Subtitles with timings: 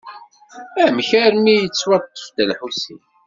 [0.83, 3.01] Amek armi yettwaṭṭef Dda Lḥusin?